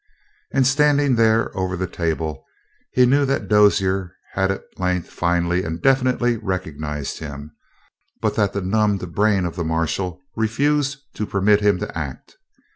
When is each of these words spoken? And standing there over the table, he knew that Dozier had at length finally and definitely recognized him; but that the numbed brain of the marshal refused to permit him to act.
And 0.51 0.65
standing 0.65 1.13
there 1.15 1.55
over 1.55 1.77
the 1.77 1.85
table, 1.85 2.43
he 2.91 3.05
knew 3.05 3.23
that 3.25 3.47
Dozier 3.47 4.15
had 4.33 4.49
at 4.49 4.63
length 4.79 5.11
finally 5.11 5.63
and 5.63 5.79
definitely 5.79 6.37
recognized 6.37 7.19
him; 7.19 7.51
but 8.19 8.33
that 8.35 8.53
the 8.53 8.61
numbed 8.61 9.13
brain 9.13 9.45
of 9.45 9.55
the 9.55 9.63
marshal 9.63 10.19
refused 10.35 10.97
to 11.13 11.27
permit 11.27 11.61
him 11.61 11.77
to 11.81 11.95
act. 11.95 12.37